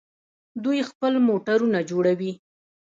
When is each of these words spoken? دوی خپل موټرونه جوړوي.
دوی 0.63 0.79
خپل 0.89 1.13
موټرونه 1.27 1.79
جوړوي. 1.89 2.31